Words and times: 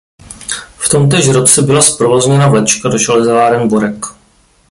V 0.77 0.89
tomtéž 0.89 1.29
roce 1.29 1.61
byla 1.61 1.81
zprovozněna 1.81 2.47
vlečka 2.47 2.89
do 2.89 2.97
železáren 2.97 3.67
Borek. 3.69 4.05